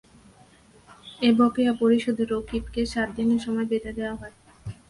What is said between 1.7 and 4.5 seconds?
পরিশোধে রবিকে সাত দিনের সময় বেঁধে দেওয়া হয়।